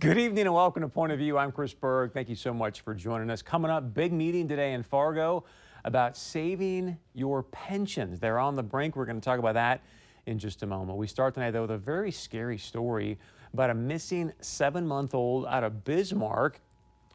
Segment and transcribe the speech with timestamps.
[0.00, 1.36] Good evening and welcome to Point of View.
[1.36, 2.12] I'm Chris Berg.
[2.12, 3.42] Thank you so much for joining us.
[3.42, 5.42] Coming up, big meeting today in Fargo
[5.84, 8.20] about saving your pensions.
[8.20, 8.94] They're on the brink.
[8.94, 9.80] We're going to talk about that
[10.26, 10.98] in just a moment.
[10.98, 13.18] We start tonight, though, with a very scary story
[13.52, 16.60] about a missing seven month old out of Bismarck.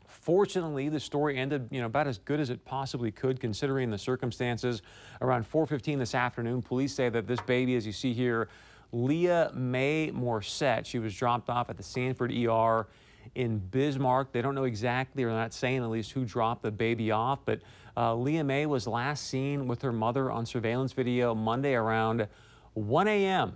[0.06, 3.98] Fortunately, the story ended, you know, about as good as it possibly could, considering the
[3.98, 4.82] circumstances.
[5.22, 8.50] Around 4:15 this afternoon, police say that this baby, as you see here,
[8.94, 10.86] Leah Mae Morset.
[10.86, 12.88] She was dropped off at the Sanford ER
[13.36, 14.32] in Bismarck.
[14.32, 17.62] They don't know exactly, or not saying at least, who dropped the baby off, but
[17.98, 22.28] uh, Leah Mae was last seen with her mother on surveillance video Monday around
[22.76, 23.56] 1 a.m.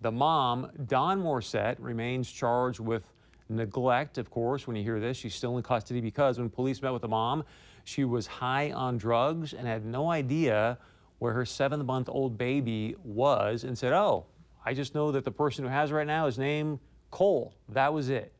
[0.00, 3.04] The mom, Dawn Morset, remains charged with
[3.48, 4.66] neglect, of course.
[4.66, 7.44] When you hear this, she's still in custody because when police met with the mom,
[7.84, 10.78] she was high on drugs and had no idea
[11.22, 14.26] where her seven month old baby was and said, Oh,
[14.64, 16.80] I just know that the person who has right now is named
[17.12, 17.54] Cole.
[17.68, 18.32] That was it.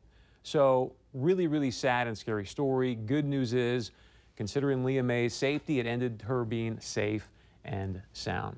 [0.43, 2.95] So, really, really sad and scary story.
[2.95, 3.91] Good news is,
[4.35, 7.29] considering Leah Mae's safety, it ended her being safe
[7.63, 8.57] and sound.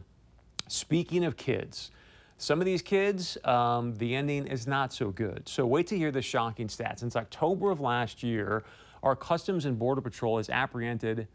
[0.68, 1.92] Speaking of kids,
[2.40, 5.48] some of these kids, um, the ending is not so good.
[5.48, 7.02] So wait to hear the shocking stats.
[7.02, 8.64] Since October of last year,
[9.04, 11.28] our Customs and Border Patrol has apprehended,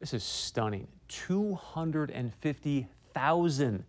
[0.00, 3.84] this is stunning, 250,000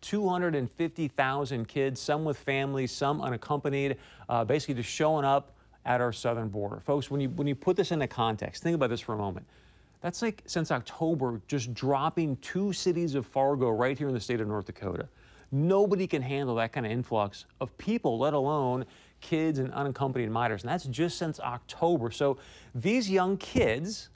[0.00, 3.96] 250,000 kids, some with families, some unaccompanied,
[4.28, 5.52] uh, basically just showing up
[5.84, 6.80] at our southern border.
[6.80, 9.46] Folks, when you, when you put this into context, think about this for a moment.
[10.00, 14.40] That's like since October, just dropping two cities of Fargo right here in the state
[14.40, 15.08] of North Dakota.
[15.52, 18.86] Nobody can handle that kind of influx of people, let alone
[19.20, 20.62] kids and unaccompanied minors.
[20.62, 22.10] And that's just since October.
[22.10, 22.38] So
[22.74, 24.08] these young kids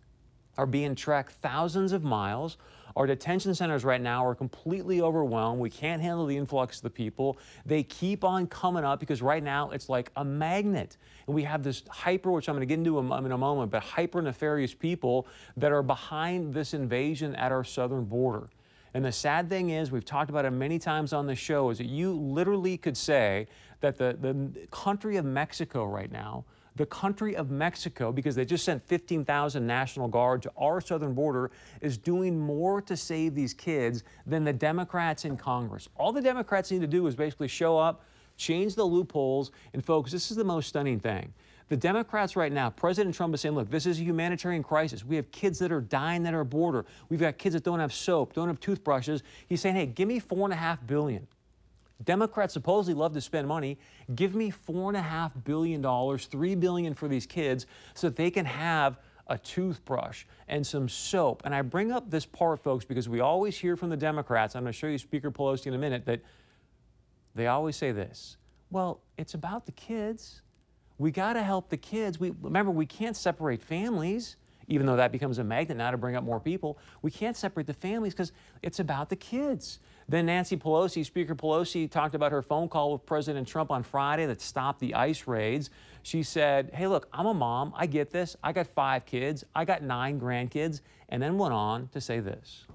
[0.57, 2.57] are being tracked thousands of miles.
[2.97, 5.61] Our detention centers right now are completely overwhelmed.
[5.61, 7.39] We can't handle the influx of the people.
[7.67, 10.97] They keep on coming up because right now it's like a magnet.
[11.27, 13.83] And we have this hyper, which I'm going to get into in a moment, but
[13.83, 15.27] hyper nefarious people
[15.57, 18.49] that are behind this invasion at our southern border.
[18.95, 21.79] And the sad thing is, we've talked about it many times on the show, is
[21.79, 23.49] that you literally could say
[23.81, 26.45] that the, the country of Mexico right now
[26.77, 31.51] the country of Mexico, because they just sent 15,000 National Guard to our southern border,
[31.81, 35.89] is doing more to save these kids than the Democrats in Congress.
[35.97, 38.03] All the Democrats need to do is basically show up,
[38.37, 41.33] change the loopholes, and folks, this is the most stunning thing.
[41.69, 45.05] The Democrats right now, President Trump is saying, look, this is a humanitarian crisis.
[45.05, 46.85] We have kids that are dying at our border.
[47.09, 49.23] We've got kids that don't have soap, don't have toothbrushes.
[49.49, 51.27] He's saying, hey, give me four and a half billion.
[52.03, 53.79] Democrats supposedly love to spend money.
[54.15, 59.39] Give me $4.5 billion, 3 billion for these kids so that they can have a
[59.39, 61.43] toothbrush and some soap.
[61.45, 64.55] And I bring up this part, folks, because we always hear from the Democrats.
[64.55, 66.21] I'm going to show you Speaker Pelosi in a minute that
[67.35, 68.37] they always say this
[68.71, 70.43] well, it's about the kids.
[70.99, 72.19] We got to help the kids.
[72.19, 74.37] We, remember, we can't separate families
[74.69, 77.67] even though that becomes a magnet now to bring up more people, we can't separate
[77.67, 78.33] the families because
[78.63, 79.79] it's about the kids.
[80.09, 84.27] Then Nancy Pelosi, Speaker Pelosi, talked about her phone call with President Trump on Friday
[84.27, 85.71] that stopped the ICE raids.
[86.03, 87.73] She said, Hey, look, I'm a mom.
[87.75, 88.37] I get this.
[88.43, 89.45] I got five kids.
[89.55, 90.83] I got nine grandkids.
[91.09, 92.67] And then went on to say this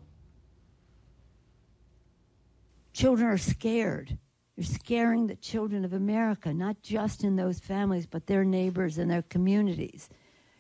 [2.94, 4.18] Children are scared.
[4.56, 9.10] You're scaring the children of America, not just in those families, but their neighbors and
[9.10, 10.10] their communities.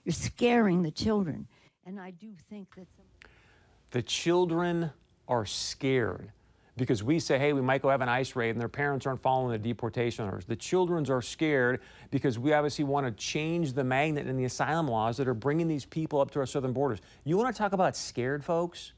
[0.06, 1.48] You're scaring the children.
[1.86, 2.88] And I do think that.
[2.96, 3.32] Some-
[3.92, 4.92] the children
[5.28, 6.32] are scared
[6.80, 9.22] because we say, hey, we might go have an ICE raid and their parents aren't
[9.22, 10.46] following the deportation orders.
[10.46, 14.88] The children are scared because we obviously want to change the magnet in the asylum
[14.88, 17.00] laws that are bringing these people up to our southern borders.
[17.26, 18.94] You want to talk about scared folks?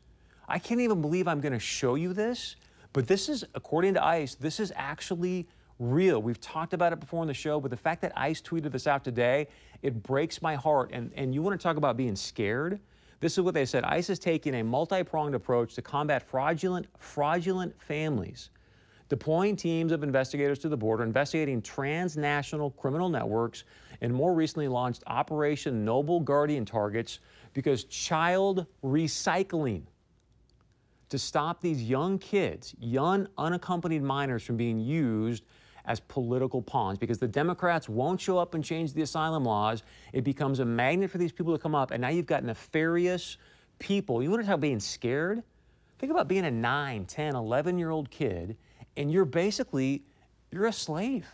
[0.48, 2.56] I can't even believe I'm going to show you this,
[2.94, 5.48] but this is, according to ICE, this is actually
[5.80, 6.22] real.
[6.22, 8.86] We've talked about it before on the show, but the fact that ICE tweeted this
[8.86, 9.48] out today,
[9.82, 10.92] it breaks my heart.
[10.94, 12.80] And, and you want to talk about being scared?
[13.22, 13.84] This is what they said.
[13.84, 18.50] ICE is taking a multi-pronged approach to combat fraudulent, fraudulent families,
[19.10, 23.64] deploying teams of investigators to the border, investigating transnational criminal networks,
[24.02, 27.20] and more recently launched Operation Noble Guardian Targets
[27.54, 29.84] because child recycling
[31.10, 35.44] to stop these young kids, young unaccompanied minors from being used
[35.86, 39.84] as political pawns because the Democrats won't show up and change the asylum laws.
[40.14, 41.92] It becomes a magnet for these people to come up.
[41.92, 43.38] And now you've got nefarious
[43.80, 44.22] people.
[44.22, 45.44] You want to talk about being scared?
[46.00, 48.58] Think about being a 9, 10, 11 year old kid
[48.98, 50.04] and you're basically,
[50.52, 51.28] you're a slave.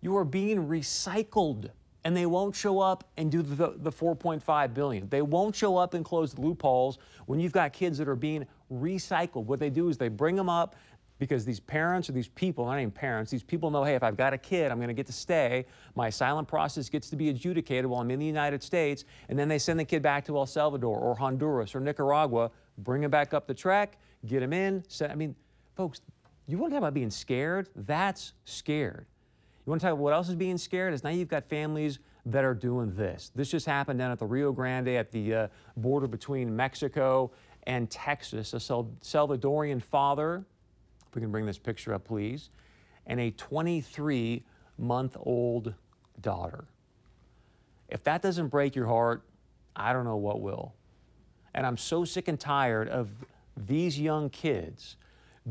[0.00, 1.70] You are being recycled
[2.04, 5.08] and they won't show up and do the, the 4.5 billion.
[5.08, 8.46] They won't show up and close the loopholes when you've got kids that are being
[8.70, 9.44] recycled.
[9.46, 10.76] What they do is they bring them up,
[11.18, 14.16] because these parents or these people, not even parents, these people know, hey, if I've
[14.16, 15.66] got a kid, I'm going to get to stay.
[15.94, 19.48] My asylum process gets to be adjudicated while I'm in the United States, and then
[19.48, 23.32] they send the kid back to El Salvador or Honduras or Nicaragua, bring him back
[23.32, 24.82] up the track, get him in.
[24.88, 25.36] Send, I mean,
[25.76, 26.00] folks,
[26.46, 27.68] you want to talk about being scared?
[27.76, 29.06] That's scared.
[29.64, 30.92] You want to talk about what else is being scared?
[30.92, 33.30] Is now you've got families that are doing this.
[33.34, 37.30] This just happened down at the Rio Grande at the uh, border between Mexico
[37.66, 38.52] and Texas.
[38.52, 40.44] A Salvadorian father
[41.14, 42.50] we can bring this picture up, please.
[43.06, 44.42] And a 23
[44.78, 45.74] month old
[46.20, 46.64] daughter.
[47.88, 49.22] If that doesn't break your heart,
[49.76, 50.74] I don't know what will.
[51.54, 53.10] And I'm so sick and tired of
[53.56, 54.96] these young kids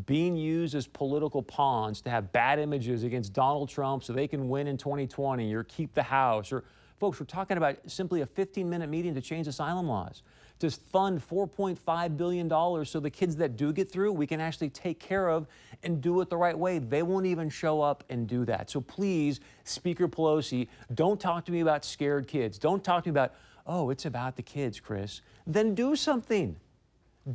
[0.06, 4.50] being used as political pawns to have bad images against Donald Trump so they can
[4.50, 6.52] win in 2020 or keep the House.
[6.52, 6.64] Or,
[7.00, 10.24] folks, we're talking about simply a 15 minute meeting to change asylum laws
[10.60, 12.50] to fund $4.5 billion
[12.86, 15.48] so the kids that do get through, we can actually take care of
[15.84, 16.80] and do it the right way.
[16.80, 18.70] They won't even show up and do that.
[18.70, 22.58] So please, Speaker Pelosi, don't talk to me about scared kids.
[22.58, 23.34] Don't talk to me about,
[23.68, 25.22] oh, it's about the kids, Chris.
[25.46, 26.56] Then do something.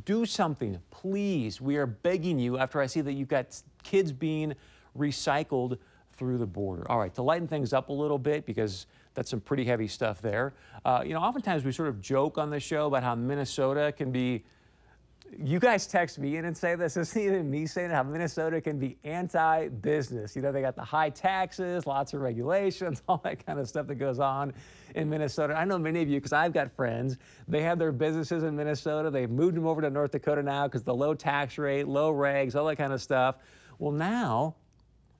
[0.05, 1.59] Do something, please.
[1.59, 4.55] We are begging you after I see that you've got kids being
[4.97, 5.77] recycled
[6.19, 6.85] through the border.
[6.91, 10.21] All right, to lighten things up a little bit, because that's some pretty heavy stuff
[10.21, 10.53] there.
[10.85, 14.11] Uh, you know, oftentimes we sort of joke on the show about how Minnesota can
[14.11, 14.43] be.
[15.37, 16.97] You guys text me in and say this.
[16.97, 20.35] It's even me saying it, how Minnesota can be anti-business.
[20.35, 23.87] You know, they got the high taxes, lots of regulations, all that kind of stuff
[23.87, 24.53] that goes on
[24.95, 25.53] in Minnesota.
[25.55, 27.17] I know many of you because I've got friends.
[27.47, 29.09] They have their businesses in Minnesota.
[29.09, 32.55] They've moved them over to North Dakota now because the low tax rate, low regs,
[32.55, 33.35] all that kind of stuff.
[33.77, 34.55] Well, now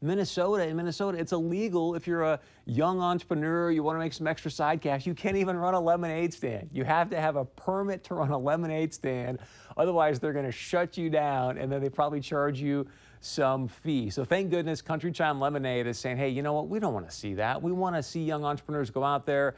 [0.02, 4.28] Minnesota, in Minnesota, it's illegal if you're a young entrepreneur, you want to make some
[4.28, 5.06] extra side cash.
[5.06, 6.70] You can't even run a lemonade stand.
[6.72, 9.40] You have to have a permit to run a lemonade stand.
[9.76, 12.88] Otherwise, they're going to shut you down and then they probably charge you
[13.20, 14.10] some fee.
[14.10, 16.70] So thank goodness Country Time Lemonade is saying, hey, you know what?
[16.70, 17.62] We don't want to see that.
[17.62, 19.58] We want to see young entrepreneurs go out there,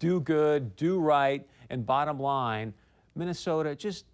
[0.00, 2.74] do good, do right, and bottom line,
[3.14, 4.04] Minnesota, just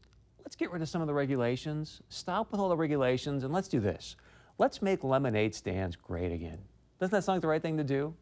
[0.41, 2.03] let's get rid of some of the regulations.
[2.11, 4.17] Stop with all the regulations and let's do this
[4.59, 6.59] let's make lemonade stands great again.
[7.01, 8.15] Doesn't that sound like the right thing to do?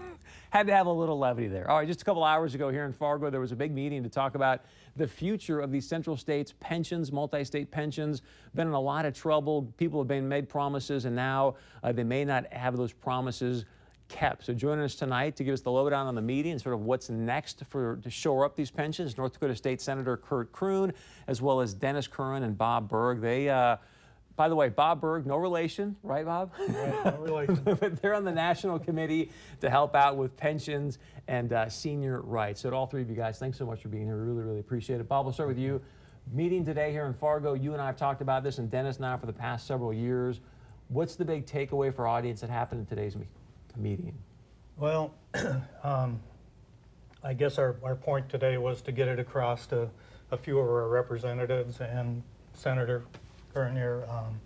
[0.50, 1.70] Had to have a little levity there.
[1.70, 4.02] All right, just a couple hours ago here in Fargo, there was a big meeting
[4.02, 4.62] to talk about
[4.96, 8.22] the future of these central states pensions, multi-state pensions.
[8.54, 9.72] Been in a lot of trouble.
[9.76, 13.64] People have been made promises, and now uh, they may not have those promises
[14.08, 14.44] kept.
[14.44, 16.82] So joining us tonight to give us the lowdown on the meeting and sort of
[16.82, 20.92] what's next for to shore up these pensions, North Dakota State Senator Curt Kreun,
[21.26, 23.20] as well as Dennis Curran and Bob Berg.
[23.20, 23.76] They uh,
[24.36, 26.52] by the way, Bob Berg, no relation, right, Bob?
[26.58, 27.60] Right, no relation.
[27.64, 30.98] but they're on the national committee to help out with pensions
[31.28, 32.60] and uh, senior rights.
[32.60, 34.16] So, to all three of you guys, thanks so much for being here.
[34.16, 35.08] We really, really appreciate it.
[35.08, 35.80] Bob, we'll start with you.
[36.32, 37.54] Meeting today here in Fargo.
[37.54, 40.40] You and I have talked about this, and Dennis now for the past several years.
[40.88, 43.26] What's the big takeaway for audience that happened in today's me
[43.76, 44.16] meeting?
[44.76, 45.14] Well,
[45.84, 46.20] um,
[47.22, 49.88] I guess our, our point today was to get it across to
[50.30, 52.22] a few of our representatives and
[52.52, 53.04] Senator
[53.54, 54.40] current year, um,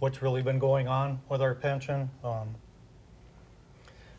[0.00, 2.10] what's really been going on with our pension.
[2.22, 2.54] Um,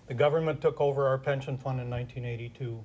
[0.08, 2.82] the government took over our pension fund in 1982,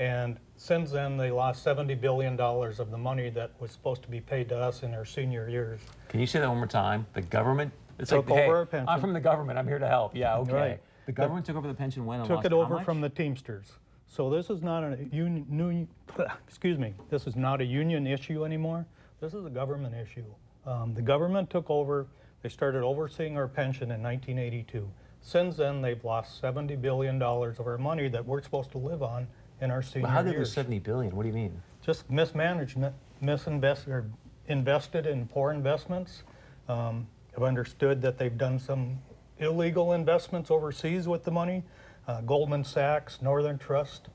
[0.00, 4.08] and since then they lost 70 billion dollars of the money that was supposed to
[4.08, 5.80] be paid to us in our senior years.
[6.08, 7.06] Can you say that one more time?
[7.14, 8.88] The government it's took like, over hey, our pension.
[8.88, 9.58] I'm from the government.
[9.58, 10.14] I'm here to help.
[10.14, 10.52] Yeah, okay.
[10.52, 10.80] Right.
[11.06, 12.26] The government the, took over the pension when?
[12.26, 13.72] Took it over from the Teamsters.
[14.06, 15.88] So this is not a union.
[16.48, 16.94] Excuse me.
[17.10, 18.86] This is not a union issue anymore.
[19.20, 20.24] This is a government issue.
[20.66, 22.06] Um, the government took over.
[22.42, 24.88] They started overseeing our pension in 1982.
[25.22, 29.02] Since then, they've lost 70 billion dollars of our money that we're supposed to live
[29.02, 29.26] on
[29.60, 31.14] in our senior well, how did lose 70 billion?
[31.14, 31.60] What do you mean?
[31.84, 34.06] Just mismanagement, misinvest or
[34.48, 36.22] invested in poor investments.
[36.68, 38.98] Um, I've understood that they've done some
[39.38, 41.62] illegal investments overseas with the money.
[42.08, 44.08] Uh, Goldman Sachs, Northern Trust,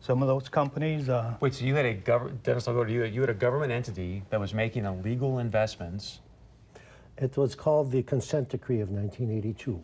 [0.00, 1.08] some of those companies.
[1.08, 3.04] Uh, Wait, so you had a government, Dennis, I'll go to you.
[3.04, 6.20] You had a government entity that was making illegal investments.
[7.18, 9.82] It was called the Consent Decree of 1982.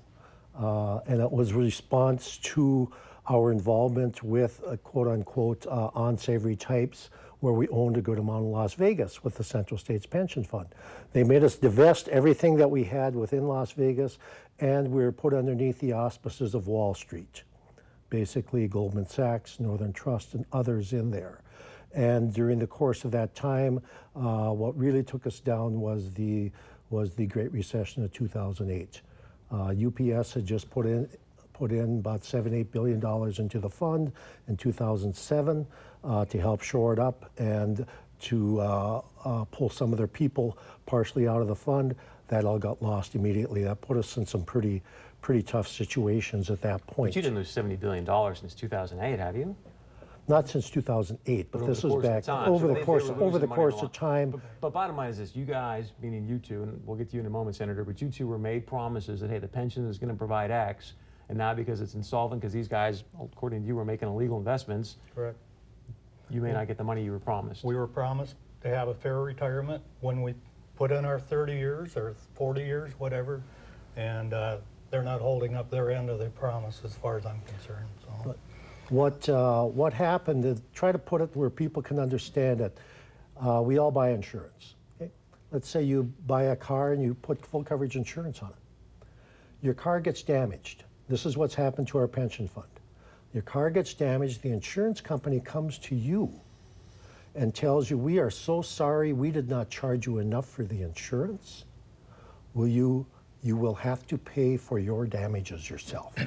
[0.58, 2.90] Uh, and it was response to
[3.28, 8.44] our involvement with uh, quote unquote uh, unsavory types where we owned a good amount
[8.44, 10.68] of Las Vegas with the Central States Pension Fund.
[11.12, 14.18] They made us divest everything that we had within Las Vegas
[14.58, 17.42] and we were put underneath the auspices of Wall Street
[18.10, 21.40] basically Goldman Sachs, Northern Trust, and others in there.
[21.94, 23.80] And during the course of that time,
[24.14, 26.50] uh, what really took us down was the
[26.90, 29.00] was the Great Recession of 2008.
[29.50, 31.08] Uh, UPS had just put in
[31.52, 34.12] put in about seven eight billion dollars into the fund
[34.46, 35.66] in 2007
[36.04, 37.86] uh, to help shore it up and
[38.20, 41.94] to uh, uh, pull some of their people partially out of the fund.
[42.28, 43.62] that all got lost immediately.
[43.64, 44.82] That put us in some pretty,
[45.26, 47.10] pretty tough situations at that point.
[47.10, 48.06] But you didn't lose $70 billion
[48.36, 49.56] since 2008, have you?
[50.28, 52.48] Not since 2008, but over this was course of back time.
[52.48, 54.30] over So the they- they course over the course of time.
[54.30, 57.14] But, but bottom line is this: you guys, meaning you two, and we'll get to
[57.16, 57.82] you in a moment, Senator.
[57.82, 60.92] But you two were made promises that hey, the pension is going to provide X,
[61.28, 64.96] and now because it's insolvent, because these guys, according to you, were making illegal investments,
[65.12, 65.36] Correct.
[66.30, 67.64] you may not get the money you were promised.
[67.64, 70.34] We were promised to have a fair retirement when we
[70.76, 73.42] put in our 30 years or 40 years, whatever,
[73.96, 74.58] and uh,
[74.90, 78.36] they're not holding up their end of the promise as far as I'm concerned, so.
[78.88, 82.78] What, uh, what happened, to try to put it where people can understand it,
[83.44, 84.74] uh, we all buy insurance.
[85.00, 85.10] okay?
[85.50, 89.06] Let's say you buy a car and you put full coverage insurance on it.
[89.60, 90.84] Your car gets damaged.
[91.08, 92.68] This is what's happened to our pension fund.
[93.32, 96.32] Your car gets damaged, the insurance company comes to you
[97.34, 100.82] and tells you, We are so sorry we did not charge you enough for the
[100.82, 101.64] insurance.
[102.54, 103.06] Will you,
[103.46, 106.14] you will have to pay for your damages yourself.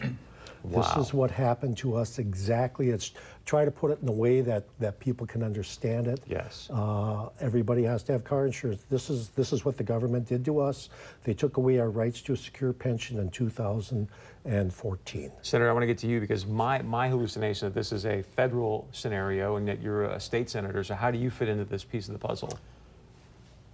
[0.65, 2.89] This is what happened to us exactly.
[2.89, 3.13] It's
[3.45, 6.19] try to put it in a way that, that people can understand it.
[6.27, 6.69] Yes.
[6.69, 8.83] Uh, everybody has to have car insurance.
[8.89, 10.89] This is this is what the government did to us.
[11.23, 15.31] They took away our rights to a secure pension in 2014.
[15.41, 18.21] Senator, I want to get to you because my, my hallucination that this is a
[18.21, 20.83] federal scenario and that you're a state senator.
[20.83, 22.59] So how do you fit into this piece of the puzzle?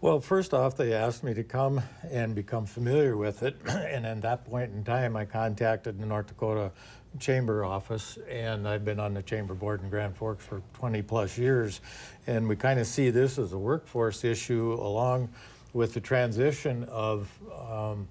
[0.01, 3.55] Well, first off, they asked me to come and become familiar with it.
[3.65, 6.71] And at that point in time, I contacted the North Dakota
[7.17, 11.37] Chamber office, and I've been on the Chamber Board in Grand Forks for 20 plus
[11.37, 11.79] years.
[12.27, 15.29] And we kind of see this as a workforce issue along
[15.71, 18.09] with the transition of um,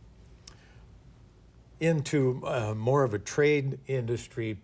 [1.80, 4.56] into uh, more of a trade industry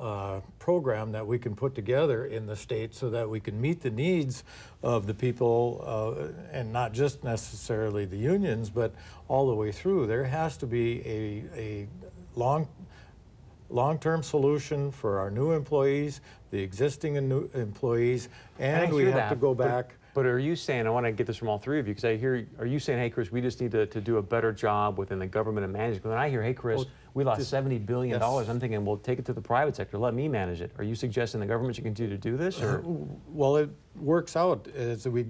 [0.00, 3.80] uh, program that we can put together in the state so that we can meet
[3.80, 4.44] the needs
[4.82, 8.94] of the people uh, and not just necessarily the unions, but
[9.28, 10.06] all the way through.
[10.06, 11.88] There has to be a, a
[12.36, 12.68] long
[13.70, 18.28] long-term solution for our new employees, the existing new employees,
[18.58, 19.94] and we have to that, go but- back.
[20.18, 22.04] But are you saying, I want to get this from all three of you, because
[22.04, 24.52] I hear, are you saying, hey, Chris, we just need to, to do a better
[24.52, 26.06] job within the government and management?
[26.06, 28.48] When I hear, hey, Chris, Well, we lost just- $70 billion, yes.
[28.48, 30.72] I'm thinking, well, take it to the private sector, let me manage it.
[30.76, 32.60] Are you suggesting the government should continue to do this?
[32.60, 32.82] Or uh,
[33.28, 35.26] Well, it works out as we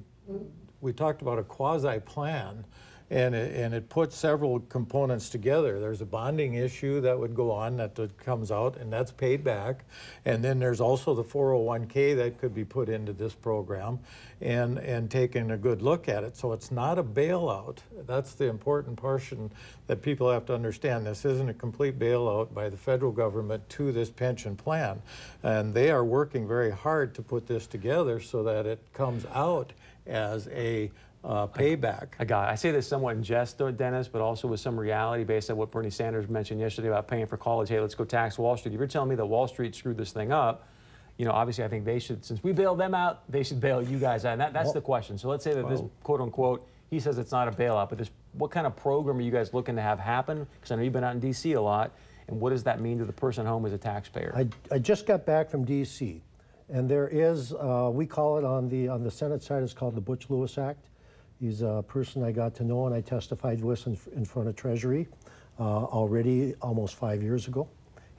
[0.80, 2.64] we talked about a quasi plan,
[3.10, 5.80] and it, and it puts several components together.
[5.80, 9.84] There's a bonding issue that would go on that comes out, and that's paid back,
[10.24, 13.98] and then there's also the 401k that could be put into this program,
[14.40, 16.36] and and taking a good look at it.
[16.36, 17.78] So it's not a bailout.
[18.06, 19.50] That's the important portion
[19.86, 21.06] that people have to understand.
[21.06, 25.00] This isn't a complete bailout by the federal government to this pension plan,
[25.42, 29.72] and they are working very hard to put this together so that it comes out
[30.06, 30.90] as a
[31.24, 32.08] uh, payback.
[32.18, 32.52] I got it.
[32.52, 35.70] I say this somewhat in jest, Dennis, but also with some reality based on what
[35.70, 37.68] Bernie Sanders mentioned yesterday about paying for college.
[37.68, 38.72] Hey, let's go tax Wall Street.
[38.72, 40.68] If you're telling me that Wall Street screwed this thing up,
[41.16, 43.82] you know, obviously I think they should, since we bailed them out, they should bail
[43.82, 44.32] you guys out.
[44.32, 45.18] And that, that's the question.
[45.18, 48.10] So let's say that this quote unquote, he says it's not a bailout, but this,
[48.32, 50.46] what kind of program are you guys looking to have happen?
[50.54, 51.52] Because I know you've been out in D.C.
[51.52, 51.92] a lot.
[52.28, 54.32] And what does that mean to the person home as a taxpayer?
[54.36, 56.22] I, I just got back from D.C.
[56.68, 59.94] and there is uh, we call it on the on the Senate side it's called
[59.94, 60.88] the Butch Lewis Act.
[61.40, 64.56] He's a person I got to know and I testified with in, in front of
[64.56, 65.06] Treasury
[65.58, 67.68] uh, already almost five years ago.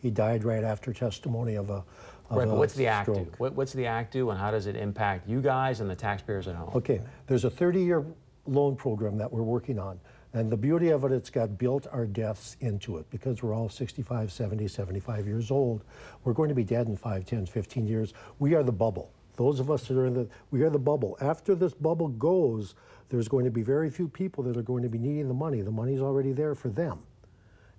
[0.02, 1.84] He died right after testimony of a.
[2.30, 3.28] Of right, but what's the act do?
[3.38, 6.48] What, what's the act do, and how does it impact you guys and the taxpayers
[6.48, 6.70] at home?
[6.76, 8.06] Okay, there's a 30-year
[8.46, 10.00] loan program that we're working on.
[10.34, 13.68] And the beauty of it, it's got built our deaths into it because we're all
[13.68, 15.84] 65, 70, 75 years old.
[16.24, 18.14] We're going to be dead in 5, 10, 15 years.
[18.38, 19.12] We are the bubble.
[19.39, 21.17] Those of us that are in the, we are the bubble.
[21.22, 22.75] After this bubble goes,
[23.08, 25.62] there's going to be very few people that are going to be needing the money.
[25.62, 27.00] The money's already there for them.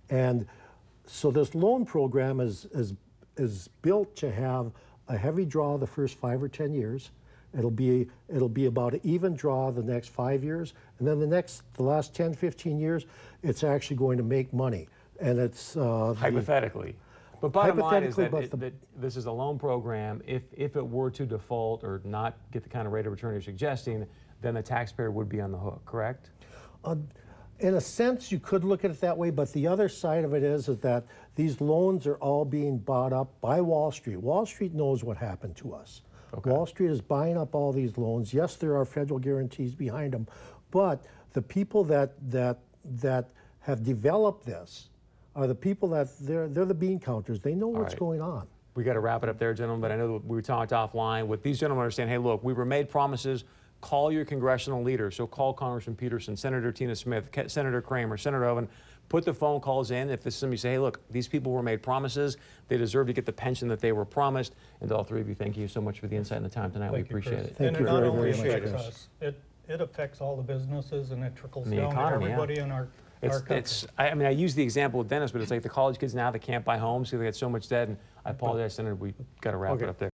[0.09, 0.47] And
[1.05, 2.95] so this loan program is, is,
[3.37, 4.73] is built to have
[5.09, 7.11] a heavy draw the first five or 10 years.
[7.57, 10.73] It'll be, it'll be about an even draw the next five years.
[10.99, 13.05] And then the next, the last 10, 15 years,
[13.43, 14.89] it's actually going to make money.
[15.21, 16.97] And it's, uh, the- Hypothetically.
[17.41, 20.23] But bottom line is Hypothetically, that, but it, that this is a loan program.
[20.27, 23.33] If, if it were to default or not get the kind of rate of return
[23.33, 24.07] you're suggesting,
[24.43, 26.31] then the taxpayer would be on the hook, correct?
[26.85, 26.97] Uh,
[27.59, 30.35] in a sense, you could look at it that way, but the other side of
[30.35, 31.05] it is, is that
[31.35, 34.17] these loans are all being bought up by Wall Street.
[34.17, 36.03] Wall Street knows what happened to us.
[36.45, 38.33] Wall Street is buying up all these loans.
[38.33, 40.27] Yes, there are federal guarantees behind them,
[40.71, 43.31] but the people that that that
[43.61, 44.91] have developed this
[45.37, 47.41] are the people that they're they're the bean counters.
[47.41, 47.99] They know what's right.
[47.99, 48.47] going on.
[48.75, 49.81] We got to wrap it up there, gentlemen.
[49.81, 51.27] But I know that we talked offline.
[51.27, 53.45] With these gentlemen understand, hey, look, we were made promises.
[53.81, 55.17] call your congressional leaders.
[55.17, 58.69] So call Congressman Peterson, Senator Tina Smith, Senator Cramer, Senator Hoeven.
[59.09, 60.09] Put the phone calls in.
[60.09, 62.37] If this is somebody say, hey, look, these people were made promises.
[62.69, 64.55] They deserve to get the pension that they were promised.
[64.81, 66.51] And to all three of you, thank you so much for the insight and the
[66.51, 66.93] time tonight.
[66.93, 67.51] we Thank you, appreciate Chris.
[67.51, 67.57] it.
[67.57, 68.87] Thank And you it not very, only very much, affects Chris.
[68.87, 72.27] us, it, it affects all the businesses and it trickles And the down to economy,
[72.27, 72.33] yeah.
[72.33, 72.89] everybody in our,
[73.23, 75.69] It's, it's, I I mean, I use the example of Dennis, but it's like the
[75.69, 77.89] college kids now that can't buy homes because they got so much debt.
[77.89, 79.13] And I apologize, Senator, we
[79.43, 80.09] got to wrap it up there.